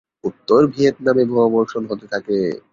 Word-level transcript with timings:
উত্তর 0.23 0.61
ভিয়েতনামে 0.73 1.23
বোমাবর্ষণ 1.29 1.83
হতে 1.91 2.05
থাকে। 2.13 2.37